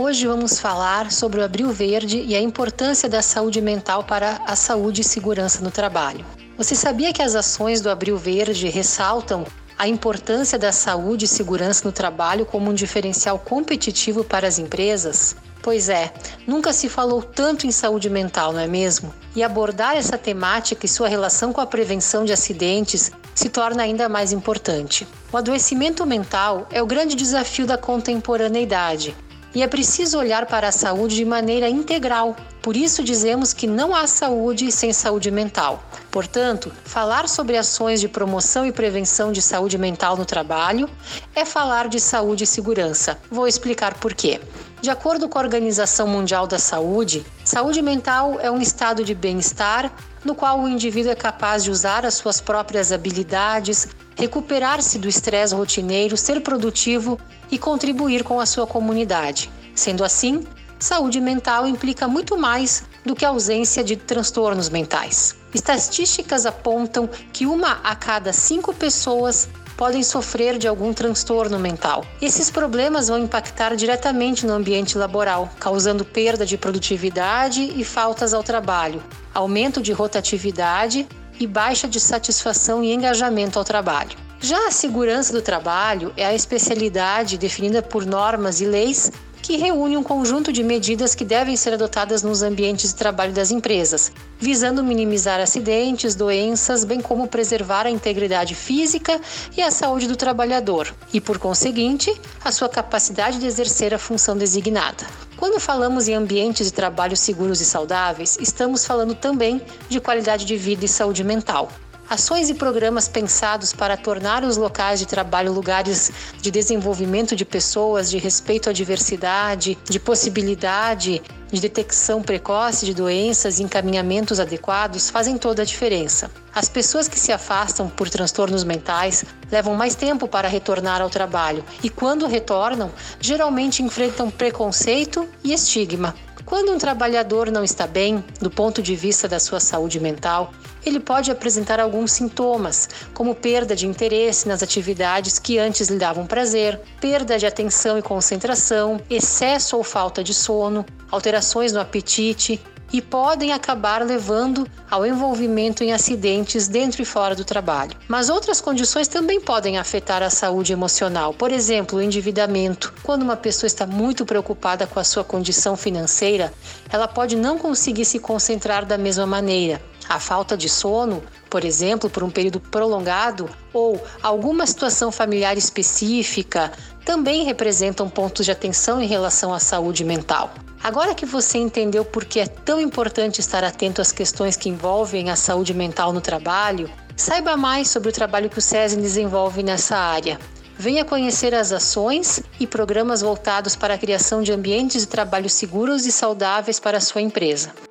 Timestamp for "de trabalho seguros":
106.66-107.60, 195.02-196.06